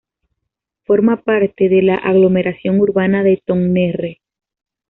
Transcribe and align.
Forma 0.81 1.21
parte 1.21 1.69
de 1.69 1.83
la 1.83 1.93
aglomeración 1.95 2.79
urbana 2.79 3.21
de 3.21 3.37
Tonnerre. 3.45 4.19